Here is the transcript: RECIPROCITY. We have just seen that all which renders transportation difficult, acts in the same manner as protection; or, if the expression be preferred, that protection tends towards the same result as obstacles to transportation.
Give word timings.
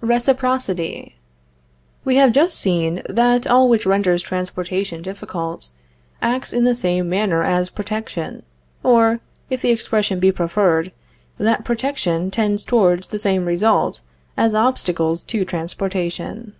RECIPROCITY. 0.00 1.14
We 2.06 2.16
have 2.16 2.32
just 2.32 2.58
seen 2.58 3.02
that 3.06 3.46
all 3.46 3.68
which 3.68 3.84
renders 3.84 4.22
transportation 4.22 5.02
difficult, 5.02 5.72
acts 6.22 6.54
in 6.54 6.64
the 6.64 6.74
same 6.74 7.06
manner 7.10 7.42
as 7.42 7.68
protection; 7.68 8.44
or, 8.82 9.20
if 9.50 9.60
the 9.60 9.70
expression 9.72 10.20
be 10.20 10.32
preferred, 10.32 10.90
that 11.36 11.66
protection 11.66 12.30
tends 12.30 12.64
towards 12.64 13.08
the 13.08 13.18
same 13.18 13.44
result 13.44 14.00
as 14.38 14.54
obstacles 14.54 15.22
to 15.24 15.44
transportation. 15.44 16.54